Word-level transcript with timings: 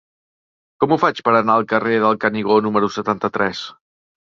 Com 0.83 0.95
ho 0.95 0.99
faig 1.03 1.21
per 1.29 1.35
anar 1.41 1.59
al 1.59 1.69
carrer 1.75 2.03
del 2.07 2.21
Canigó 2.27 2.61
número 2.71 2.95
setanta-tres? 3.01 3.67